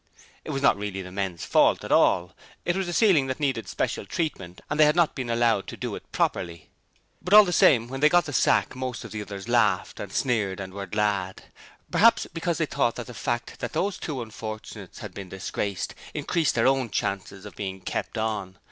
[0.43, 2.33] It was not really the men's fault at all:
[2.65, 5.77] it was a ceiling that needed special treatment and they had not been allowed to
[5.77, 6.71] do it properly.
[7.21, 10.11] But all the same, when they got the sack most of the others laughed and
[10.11, 11.43] sneered and were glad.
[11.91, 16.55] Perhaps because they thought that the fact that these two unfortunates had been disgraced, increased
[16.55, 18.57] their own chances of being 'kept on'.